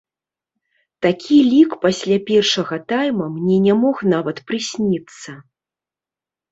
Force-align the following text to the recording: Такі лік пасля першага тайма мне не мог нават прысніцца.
Такі 1.05 1.37
лік 1.51 1.75
пасля 1.85 2.17
першага 2.31 2.75
тайма 2.93 3.25
мне 3.37 3.57
не 3.67 3.73
мог 3.83 3.95
нават 4.17 4.37
прысніцца. 4.51 5.31